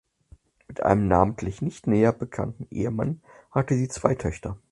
Mit 0.67 0.81
einem 0.81 1.07
namentlich 1.07 1.61
nicht 1.61 1.85
näher 1.85 2.11
bekannten 2.11 2.65
Ehemann 2.71 3.21
hatte 3.51 3.75
sie 3.75 3.87
zwei 3.87 4.15
Töchter. 4.15 4.57